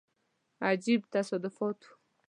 [0.69, 1.69] عجیب تصادف وو.